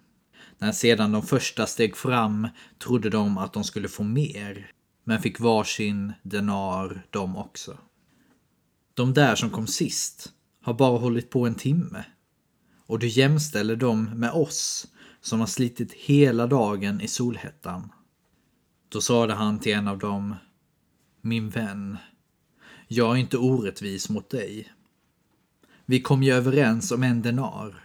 När 0.59 0.73
sedan 0.73 1.13
de 1.13 1.23
första 1.23 1.67
steg 1.67 1.97
fram 1.97 2.49
trodde 2.79 3.11
de 3.11 3.39
att 3.39 3.53
de 3.53 3.65
skulle 3.65 3.89
få 3.89 4.03
mer, 4.03 4.71
men 5.05 5.23
fick 5.23 5.41
varsin 5.41 6.13
denar 6.23 7.07
de 7.11 7.37
också. 7.37 7.79
De 8.95 9.15
där 9.15 9.35
som 9.35 9.51
kom 9.51 9.67
sist 9.67 10.33
har 10.63 10.75
bara 10.75 10.99
hållit 10.99 11.31
på 11.31 11.47
en 11.47 11.55
timme. 11.55 12.05
Och 12.87 12.99
du 12.99 13.09
jämställer 13.09 13.77
dem 13.77 14.05
med 14.05 14.31
oss 14.31 14.87
som 15.21 15.41
har 15.41 15.47
slitit 15.47 15.93
hela 15.93 16.47
dagen 16.47 17.01
i 17.01 17.09
solhettan. 17.09 17.93
Då 18.89 19.01
sade 19.01 19.35
han 19.35 19.59
till 19.59 19.73
en 19.73 19.89
av 19.89 19.99
dem, 19.99 20.35
min 21.21 21.51
vän, 21.51 21.97
jag 22.89 23.17
är 23.17 23.21
inte 23.21 23.39
orättvis 23.39 24.09
mot 24.09 24.31
dig. 24.31 24.73
Vi 25.93 26.01
kom 26.01 26.23
ju 26.23 26.33
överens 26.33 26.93
om 26.93 27.03
en 27.03 27.23
denar. 27.23 27.85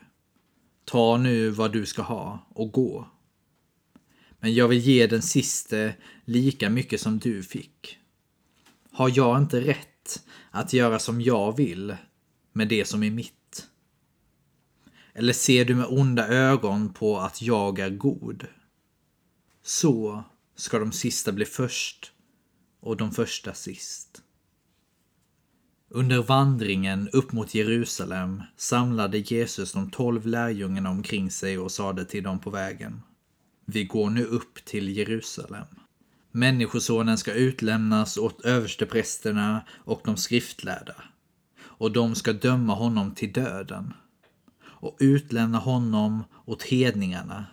Ta 0.85 1.17
nu 1.17 1.49
vad 1.49 1.73
du 1.73 1.85
ska 1.85 2.01
ha 2.01 2.47
och 2.49 2.71
gå. 2.71 3.07
Men 4.39 4.53
jag 4.53 4.67
vill 4.67 4.79
ge 4.79 5.07
den 5.07 5.21
siste 5.21 5.95
lika 6.25 6.69
mycket 6.69 7.01
som 7.01 7.19
du 7.19 7.43
fick. 7.43 7.97
Har 8.91 9.11
jag 9.15 9.37
inte 9.37 9.61
rätt 9.61 10.23
att 10.51 10.73
göra 10.73 10.99
som 10.99 11.21
jag 11.21 11.57
vill 11.57 11.95
med 12.53 12.67
det 12.67 12.85
som 12.85 13.03
är 13.03 13.11
mitt? 13.11 13.67
Eller 15.13 15.33
ser 15.33 15.65
du 15.65 15.75
med 15.75 15.87
onda 15.89 16.27
ögon 16.27 16.93
på 16.93 17.19
att 17.19 17.41
jag 17.41 17.79
är 17.79 17.89
god? 17.89 18.47
Så 19.63 20.23
ska 20.55 20.79
de 20.79 20.91
sista 20.91 21.31
bli 21.31 21.45
först 21.45 22.11
och 22.79 22.97
de 22.97 23.11
första 23.11 23.53
sist. 23.53 24.21
Under 25.89 26.21
vandringen 26.21 27.09
upp 27.13 27.31
mot 27.31 27.55
Jerusalem 27.55 28.43
samlade 28.57 29.17
Jesus 29.17 29.73
de 29.73 29.89
tolv 29.91 30.27
lärjungarna 30.27 30.89
omkring 30.89 31.31
sig 31.31 31.57
och 31.57 31.71
sade 31.71 32.05
till 32.05 32.23
dem 32.23 32.39
på 32.39 32.49
vägen. 32.49 33.01
Vi 33.65 33.83
går 33.83 34.09
nu 34.09 34.25
upp 34.25 34.65
till 34.65 34.97
Jerusalem. 34.97 35.65
Människosonen 36.31 37.17
ska 37.17 37.33
utlämnas 37.33 38.17
åt 38.17 38.41
översteprästerna 38.41 39.61
och 39.71 40.01
de 40.05 40.17
skriftlärda 40.17 40.95
och 41.59 41.91
de 41.91 42.15
ska 42.15 42.33
döma 42.33 42.73
honom 42.73 43.15
till 43.15 43.33
döden. 43.33 43.93
och 44.79 44.97
utlämna 44.99 45.57
honom 45.57 46.23
åt 46.45 46.63
hedningarna 46.63 47.45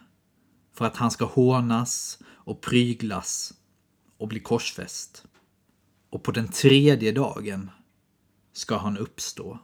för 0.73 0.85
att 0.85 0.97
han 0.97 1.11
ska 1.11 1.25
hånas 1.25 2.19
och 2.27 2.61
pryglas 2.61 3.53
och 4.19 4.29
bli 4.29 4.41
korsfäst. 4.41 5.25
Och 6.11 6.23
på 6.23 6.31
den 6.31 6.49
tredje 6.49 7.13
dagen 7.13 7.71
ska 8.55 8.77
han 8.77 8.99
uppstå. 8.99 9.59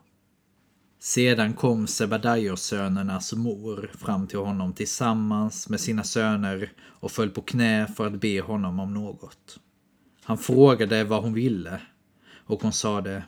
Sedan 0.99 1.53
kom 1.53 1.87
Sebedaios-sönernas 1.87 3.33
mor 3.33 3.91
fram 3.99 4.27
till 4.27 4.39
honom 4.39 4.73
tillsammans 4.73 5.69
med 5.69 5.79
sina 5.79 6.03
söner 6.03 6.73
och 6.81 7.11
föll 7.11 7.29
på 7.29 7.41
knä 7.41 7.87
för 7.97 8.07
att 8.07 8.21
be 8.21 8.41
honom 8.41 8.79
om 8.79 8.93
något. 8.93 9.59
Han 10.23 10.37
frågade 10.37 11.03
vad 11.03 11.23
hon 11.23 11.33
ville 11.33 11.81
och 12.45 12.61
hon 12.61 12.73
sade 12.73 13.23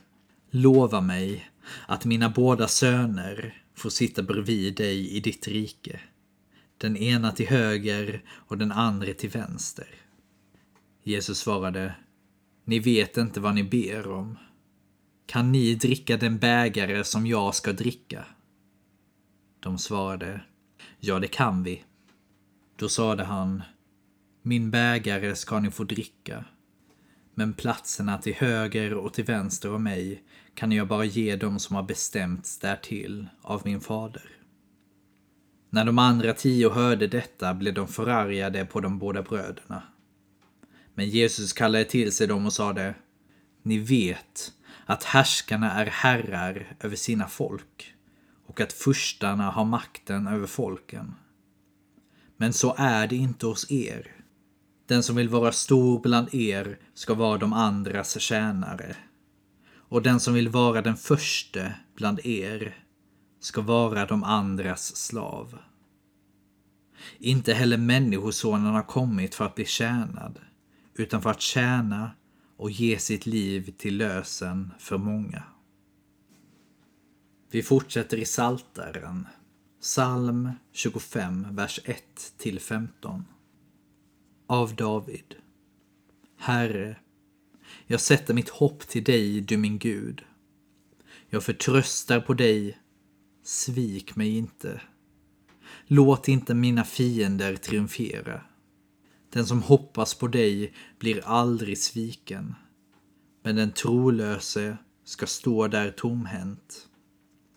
Lova 0.50 1.02
mig 1.02 1.52
att 1.88 2.06
mina 2.06 2.30
båda 2.30 2.68
söner 2.68 3.64
får 3.76 3.90
sitta 3.90 4.24
bredvid 4.24 4.76
dig 4.76 5.10
i 5.10 5.20
ditt 5.20 5.48
rike. 5.48 6.00
Den 6.78 6.98
ena 6.98 7.32
till 7.32 7.48
höger 7.48 8.24
och 8.30 8.58
den 8.58 8.72
andra 8.72 9.14
till 9.14 9.30
vänster. 9.30 9.88
Jesus 11.04 11.40
svarade 11.40 11.96
Ni 12.66 12.80
vet 12.80 13.18
inte 13.18 13.40
vad 13.40 13.56
ni 13.56 13.64
ber 13.64 14.08
om. 14.08 14.38
Kan 15.26 15.52
ni 15.52 15.76
dricka 15.76 16.18
den 16.18 16.38
bägare 16.38 17.04
som 17.04 17.28
jag 17.28 17.56
ska 17.56 17.74
dricka? 17.74 18.26
De 19.60 19.78
svarade 19.78 20.42
Ja, 21.00 21.20
det 21.20 21.28
kan 21.28 21.64
vi. 21.64 21.84
Då 22.76 22.90
sade 22.90 23.24
han 23.24 23.64
Min 24.42 24.72
bägare 24.72 25.36
ska 25.36 25.60
ni 25.60 25.72
få 25.72 25.84
dricka. 25.84 26.46
Men 27.34 27.54
platserna 27.54 28.18
till 28.18 28.34
höger 28.34 28.94
och 28.94 29.14
till 29.14 29.26
vänster 29.26 29.74
om 29.74 29.84
mig 29.84 30.24
kan 30.54 30.72
jag 30.72 30.88
bara 30.88 31.06
ge 31.06 31.36
dem 31.36 31.60
som 31.60 31.76
har 31.76 31.84
bestämts 31.84 32.60
därtill 32.60 33.28
av 33.42 33.62
min 33.66 33.82
fader. 33.82 34.30
När 35.70 35.86
de 35.86 36.00
andra 36.00 36.34
tio 36.34 36.70
hörde 36.70 37.08
detta 37.08 37.54
blev 37.54 37.74
de 37.74 37.88
förargade 37.88 38.66
på 38.66 38.80
de 38.80 39.00
båda 39.00 39.22
bröderna. 39.22 39.84
Men 40.94 41.10
Jesus 41.10 41.54
kallade 41.54 41.86
till 41.86 42.12
sig 42.12 42.28
dem 42.28 42.46
och 42.46 42.54
sade 42.54 42.96
Ni 43.64 43.78
vet 43.78 44.54
att 44.86 45.04
härskarna 45.04 45.72
är 45.72 45.86
herrar 45.86 46.76
över 46.80 46.96
sina 46.96 47.28
folk 47.28 47.94
och 48.48 48.62
att 48.62 48.74
furstarna 48.74 49.52
har 49.52 49.66
makten 49.66 50.28
över 50.28 50.48
folken. 50.48 51.16
Men 52.38 52.54
så 52.54 52.76
är 52.78 53.08
det 53.08 53.16
inte 53.16 53.46
hos 53.46 53.72
er. 53.72 54.12
Den 54.86 55.04
som 55.04 55.16
vill 55.16 55.30
vara 55.30 55.52
stor 55.52 56.00
bland 56.00 56.34
er 56.34 56.80
ska 56.94 57.14
vara 57.14 57.38
de 57.38 57.54
andras 57.54 58.20
tjänare. 58.20 58.96
Och 59.76 60.02
den 60.02 60.20
som 60.20 60.34
vill 60.34 60.50
vara 60.50 60.82
den 60.82 60.98
förste 60.98 61.76
bland 61.96 62.20
er 62.26 62.78
ska 63.40 63.62
vara 63.62 64.06
de 64.06 64.24
andras 64.24 64.96
slav. 64.96 65.58
Inte 67.20 67.54
heller 67.54 67.78
Människosonen 67.78 68.74
har 68.74 68.84
kommit 68.84 69.36
för 69.36 69.46
att 69.46 69.56
bli 69.56 69.66
tjänad, 69.66 70.40
utan 70.96 71.22
för 71.22 71.30
att 71.30 71.42
tjäna 71.42 72.12
och 72.58 72.72
ge 72.72 73.00
sitt 73.00 73.26
liv 73.26 73.74
till 73.78 73.98
lösen 73.98 74.72
för 74.80 74.98
många. 74.98 75.44
Vi 77.52 77.64
fortsätter 77.64 78.18
i 78.18 78.26
Saltaren, 78.26 79.28
psalm 79.82 80.52
25, 80.72 81.56
vers 81.56 81.80
1 81.86 82.34
till 82.38 82.60
15. 82.60 83.26
Av 84.48 84.76
David. 84.76 85.36
Herre, 86.38 86.98
jag 87.88 88.02
sätter 88.02 88.34
mitt 88.34 88.50
hopp 88.50 88.88
till 88.88 89.04
dig, 89.04 89.42
du 89.42 89.58
min 89.58 89.80
Gud. 89.80 90.24
Jag 91.30 91.44
förtröstar 91.44 92.20
på 92.20 92.34
dig. 92.34 92.78
Svik 93.44 94.16
mig 94.16 94.38
inte. 94.38 94.82
Låt 95.88 96.28
inte 96.28 96.54
mina 96.54 96.84
fiender 96.84 97.56
triumfera. 97.56 98.42
Den 99.34 99.46
som 99.46 99.62
hoppas 99.62 100.14
på 100.14 100.28
dig 100.28 100.74
blir 101.00 101.26
aldrig 101.26 101.78
sviken. 101.78 102.56
Men 103.44 103.56
den 103.56 103.72
trolöse 103.72 104.78
ska 105.04 105.26
stå 105.26 105.68
där 105.68 105.92
tomhänt. 105.92 106.88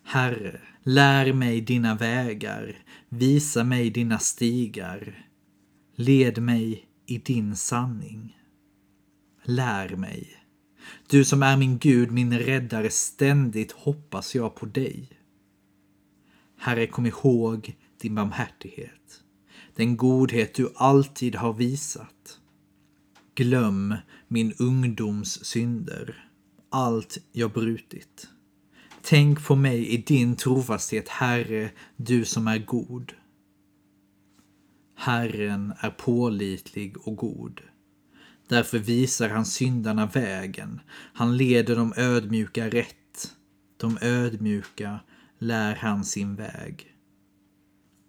Herre, 0.03 0.61
lär 0.83 1.33
mig 1.33 1.61
dina 1.61 1.95
vägar, 1.95 2.75
visa 3.09 3.63
mig 3.63 3.89
dina 3.89 4.19
stigar. 4.19 5.27
Led 5.95 6.41
mig 6.41 6.87
i 7.05 7.17
din 7.17 7.55
sanning. 7.55 8.37
Lär 9.43 9.95
mig. 9.95 10.43
Du 11.09 11.25
som 11.25 11.43
är 11.43 11.57
min 11.57 11.77
Gud, 11.77 12.11
min 12.11 12.39
räddare, 12.39 12.89
ständigt 12.89 13.71
hoppas 13.71 14.35
jag 14.35 14.55
på 14.55 14.65
dig. 14.65 15.09
Herre, 16.57 16.87
kom 16.87 17.05
ihåg 17.05 17.75
din 18.01 18.15
barmhärtighet 18.15 19.23
den 19.77 19.97
godhet 19.97 20.53
du 20.53 20.71
alltid 20.75 21.35
har 21.35 21.53
visat. 21.53 22.39
Glöm 23.35 23.95
min 24.27 24.53
ungdoms 24.59 25.45
synder, 25.45 26.29
allt 26.69 27.17
jag 27.31 27.51
brutit. 27.51 28.27
Tänk 29.01 29.45
på 29.45 29.55
mig 29.55 29.87
i 29.89 29.97
din 29.97 30.35
trofasthet, 30.35 31.09
Herre, 31.09 31.71
du 31.95 32.25
som 32.25 32.47
är 32.47 32.57
god. 32.57 33.13
Herren 34.95 35.73
är 35.79 35.89
pålitlig 35.89 36.97
och 37.07 37.15
god. 37.15 37.61
Därför 38.47 38.79
visar 38.79 39.29
han 39.29 39.45
syndarna 39.45 40.05
vägen. 40.05 40.81
Han 41.13 41.37
leder 41.37 41.75
de 41.75 41.93
ödmjuka 41.97 42.69
rätt. 42.69 43.35
De 43.77 43.97
ödmjuka 44.01 44.99
lär 45.39 45.75
han 45.75 46.05
sin 46.05 46.35
väg. 46.35 46.96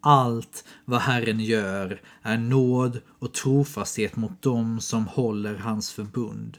Allt 0.09 0.65
vad 0.85 1.01
Herren 1.01 1.41
gör 1.41 2.01
är 2.23 2.39
nåd 2.39 3.01
och 3.19 3.35
trofasthet 3.35 4.17
mot 4.17 4.43
dem 4.43 4.81
som 4.81 5.07
håller 5.07 5.55
hans 5.55 5.93
förbund 5.93 6.59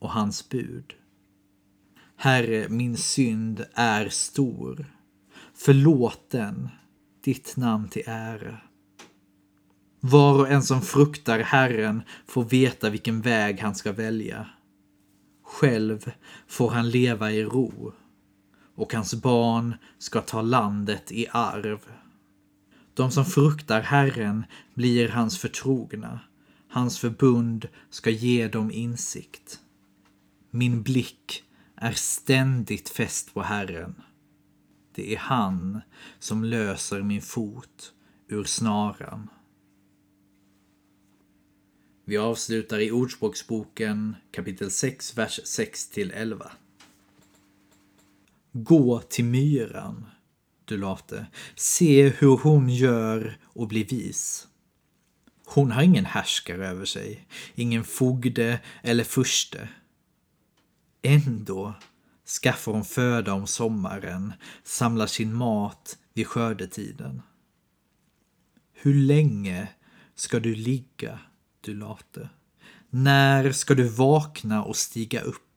och 0.00 0.10
hans 0.10 0.48
bud. 0.48 0.94
Herre, 2.16 2.68
min 2.68 2.96
synd 2.96 3.64
är 3.74 4.08
stor. 4.08 4.86
Förlåt 5.54 6.30
den, 6.30 6.68
ditt 7.24 7.56
namn 7.56 7.88
till 7.88 8.02
ära. 8.06 8.58
Var 10.00 10.38
och 10.38 10.48
en 10.48 10.62
som 10.62 10.82
fruktar 10.82 11.38
Herren 11.38 12.02
får 12.26 12.44
veta 12.44 12.90
vilken 12.90 13.20
väg 13.20 13.60
han 13.60 13.74
ska 13.74 13.92
välja. 13.92 14.46
Själv 15.44 16.10
får 16.46 16.70
han 16.70 16.90
leva 16.90 17.32
i 17.32 17.44
ro 17.44 17.92
och 18.74 18.94
hans 18.94 19.14
barn 19.14 19.74
ska 19.98 20.20
ta 20.20 20.42
landet 20.42 21.12
i 21.12 21.26
arv. 21.30 21.80
De 23.00 23.10
som 23.10 23.24
fruktar 23.24 23.80
Herren 23.80 24.44
blir 24.74 25.08
hans 25.08 25.38
förtrogna. 25.38 26.20
Hans 26.68 26.98
förbund 26.98 27.68
ska 27.90 28.10
ge 28.10 28.48
dem 28.48 28.70
insikt. 28.70 29.60
Min 30.50 30.82
blick 30.82 31.44
är 31.76 31.92
ständigt 31.92 32.88
fäst 32.88 33.34
på 33.34 33.42
Herren. 33.42 33.94
Det 34.94 35.14
är 35.14 35.18
han 35.18 35.80
som 36.18 36.44
löser 36.44 37.02
min 37.02 37.22
fot 37.22 37.92
ur 38.28 38.44
snaran. 38.44 39.30
Vi 42.04 42.16
avslutar 42.16 42.78
i 42.78 42.90
Ordspråksboken 42.90 44.16
kapitel 44.30 44.70
6, 44.70 45.18
vers 45.18 45.40
6 45.44 45.88
till 45.88 46.10
11. 46.10 46.52
Gå 48.52 49.00
till 49.00 49.24
myran 49.24 50.06
du. 50.76 51.26
Se 51.54 52.08
hur 52.08 52.36
hon 52.36 52.70
gör 52.70 53.38
och 53.42 53.68
bli 53.68 53.84
vis. 53.84 54.46
Hon 55.46 55.70
har 55.70 55.82
ingen 55.82 56.04
härskare 56.04 56.68
över 56.68 56.84
sig, 56.84 57.26
ingen 57.54 57.84
fogde 57.84 58.60
eller 58.82 59.04
furste. 59.04 59.68
Ändå 61.02 61.74
skaffar 62.42 62.72
hon 62.72 62.84
föda 62.84 63.32
om 63.32 63.46
sommaren, 63.46 64.32
samlar 64.62 65.06
sin 65.06 65.34
mat 65.34 65.98
vid 66.14 66.26
skördetiden. 66.26 67.22
Hur 68.72 68.94
länge 68.94 69.68
ska 70.14 70.40
du 70.40 70.54
ligga, 70.54 71.18
du 71.60 71.74
late? 71.74 72.28
När 72.90 73.52
ska 73.52 73.74
du 73.74 73.88
vakna 73.88 74.64
och 74.64 74.76
stiga 74.76 75.20
upp? 75.20 75.49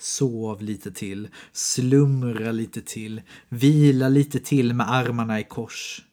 Sov 0.00 0.62
lite 0.62 0.92
till, 0.92 1.28
slumra 1.52 2.52
lite 2.52 2.82
till, 2.82 3.22
vila 3.48 4.08
lite 4.08 4.40
till 4.40 4.74
med 4.74 4.90
armarna 4.90 5.40
i 5.40 5.44
kors. 5.44 6.04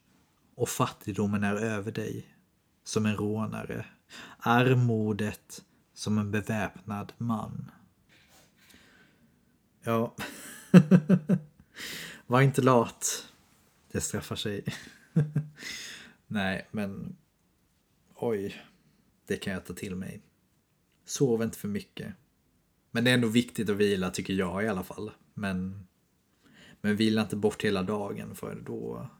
Och 0.54 0.68
fattigdomen 0.68 1.44
är 1.44 1.54
över 1.54 1.92
dig, 1.92 2.26
som 2.84 3.06
en 3.06 3.16
rånare. 3.16 3.86
Armodet 4.38 5.64
som 5.94 6.18
en 6.18 6.30
beväpnad 6.30 7.12
man. 7.18 7.70
Ja, 9.82 10.16
var 12.26 12.40
inte 12.40 12.62
lat. 12.62 13.28
Det 13.92 14.00
straffar 14.00 14.36
sig. 14.36 14.64
Nej, 16.26 16.68
men 16.70 17.16
oj, 18.14 18.62
det 19.26 19.36
kan 19.36 19.52
jag 19.52 19.66
ta 19.66 19.74
till 19.74 19.96
mig. 19.96 20.22
Sov 21.04 21.42
inte 21.42 21.58
för 21.58 21.68
mycket. 21.68 22.14
Men 22.90 23.04
det 23.04 23.10
är 23.10 23.14
ändå 23.14 23.28
viktigt 23.28 23.70
att 23.70 23.76
vila 23.76 24.10
tycker 24.10 24.34
jag 24.34 24.64
i 24.64 24.68
alla 24.68 24.82
fall. 24.82 25.10
Men, 25.34 25.86
Men 26.80 26.96
vila 26.96 27.22
inte 27.22 27.36
bort 27.36 27.64
hela 27.64 27.82
dagen 27.82 28.34
för 28.34 28.62
då, 28.66 29.10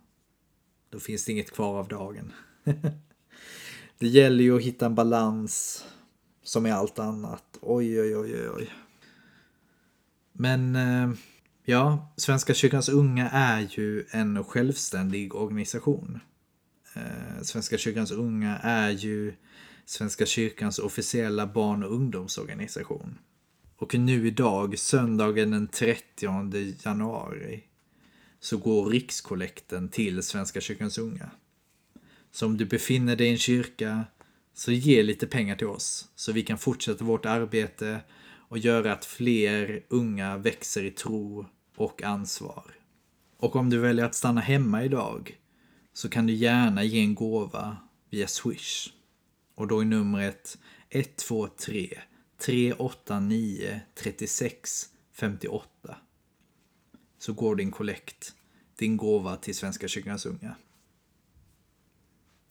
då 0.91 1.01
finns 1.01 1.25
det 1.25 1.33
inget 1.33 1.51
kvar 1.51 1.79
av 1.79 1.89
dagen. 1.89 2.33
det 3.99 4.09
gäller 4.09 4.45
ju 4.45 4.57
att 4.57 4.63
hitta 4.63 4.87
en 4.87 4.95
balans 4.95 5.85
som 6.43 6.67
i 6.67 6.71
allt 6.71 6.99
annat. 6.99 7.59
Oj, 7.61 8.01
oj, 8.01 8.17
oj, 8.17 8.51
oj. 8.51 8.73
Men 10.33 10.77
eh, 10.77 11.11
ja, 11.65 12.13
Svenska 12.17 12.55
kyrkans 12.55 12.89
unga 12.89 13.31
är 13.31 13.61
ju 13.61 14.05
en 14.11 14.45
självständig 14.45 15.35
organisation. 15.35 16.21
Eh, 16.95 17.43
Svenska 17.43 17.79
kyrkans 17.79 18.11
unga 18.11 18.59
är 18.59 18.91
ju 18.91 19.35
Svenska 19.85 20.27
kyrkans 20.27 20.79
officiella 20.79 21.47
barn 21.47 21.83
och 21.83 21.93
ungdomsorganisation. 21.93 23.19
Och 23.79 23.95
nu 23.95 24.27
idag, 24.27 24.79
söndagen 24.79 25.51
den 25.51 25.69
30 25.69 26.75
januari, 26.85 27.65
så 28.41 28.57
går 28.57 28.91
rikskollekten 28.91 29.89
till 29.89 30.23
Svenska 30.23 30.61
kyrkans 30.61 30.99
unga. 30.99 31.31
Så 32.31 32.47
om 32.47 32.57
du 32.57 32.65
befinner 32.65 33.17
dig 33.17 33.27
i 33.27 33.31
en 33.31 33.39
kyrka, 33.39 34.05
så 34.55 34.73
ge 34.73 35.03
lite 35.03 35.27
pengar 35.27 35.57
till 35.57 35.67
oss 35.67 36.09
så 36.15 36.33
vi 36.33 36.43
kan 36.43 36.59
fortsätta 36.59 37.05
vårt 37.05 37.27
arbete 37.27 38.01
och 38.49 38.59
göra 38.59 38.93
att 38.93 39.05
fler 39.05 39.85
unga 39.89 40.37
växer 40.37 40.85
i 40.85 40.91
tro 40.91 41.47
och 41.77 42.03
ansvar. 42.03 42.75
Och 43.37 43.57
om 43.57 43.71
du 43.71 43.79
väljer 43.79 44.05
att 44.05 44.15
stanna 44.15 44.41
hemma 44.41 44.85
idag 44.85 45.39
så 45.93 46.09
kan 46.09 46.27
du 46.27 46.33
gärna 46.33 46.85
ge 46.85 47.01
en 47.01 47.15
gåva 47.15 47.77
via 48.11 48.27
Swish. 48.27 48.93
Och 49.55 49.67
då 49.67 49.81
är 49.81 49.85
numret 49.85 50.59
123 50.91 51.99
389 52.39 53.81
36 53.95 54.89
58. 55.13 55.97
Så 57.19 57.33
går 57.33 57.57
din 57.57 57.71
kollekt, 57.71 58.35
din 58.79 58.97
gåva 58.97 59.37
till 59.37 59.55
Svenska 59.55 59.89
kyrkans 59.89 60.27
unga. 60.27 60.55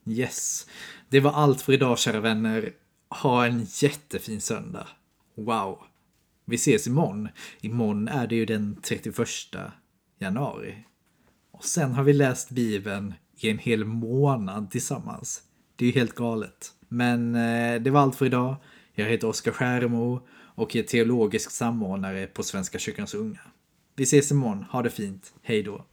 Yes, 0.06 0.68
det 1.10 1.20
var 1.20 1.32
allt 1.32 1.62
för 1.62 1.74
idag 1.74 2.00
kära 2.00 2.20
vänner. 2.20 2.74
Ha 3.10 3.46
en 3.46 3.68
jättefin 3.70 4.42
söndag. 4.42 4.88
Wow. 5.36 5.80
Vi 6.46 6.56
ses 6.56 6.88
imorgon. 6.88 7.30
Imorgon 7.62 8.08
är 8.08 8.28
det 8.28 8.36
ju 8.36 8.46
den 8.46 8.82
31 8.82 9.28
januari. 10.20 10.84
Och 11.52 11.66
sen 11.66 11.92
har 11.92 12.04
vi 12.04 12.14
läst 12.14 12.50
Bibeln 12.50 13.14
i 13.38 13.50
en 13.50 13.58
hel 13.58 13.86
månad 13.86 14.72
tillsammans. 14.72 15.44
Det 15.76 15.86
är 15.86 15.88
ju 15.88 16.00
helt 16.00 16.16
galet. 16.16 16.74
Men 16.88 17.36
eh, 17.36 17.82
det 17.82 17.90
var 17.90 18.02
allt 18.02 18.16
för 18.16 18.26
idag. 18.26 18.56
Jag 19.00 19.06
heter 19.06 19.28
Oskar 19.28 19.52
Skärmo 19.52 20.20
och 20.56 20.76
är 20.76 20.84
teologisk 20.84 21.52
samordnare 21.52 22.28
på 22.28 22.44
Svenska 22.44 22.80
kyrkans 22.80 23.14
unga. 23.14 23.40
Vi 23.96 24.04
ses 24.04 24.32
imorgon. 24.32 24.66
Ha 24.72 24.82
det 24.82 24.90
fint. 24.90 25.34
Hej 25.42 25.64
då. 25.64 25.86